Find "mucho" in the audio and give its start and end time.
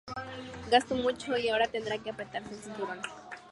0.95-1.37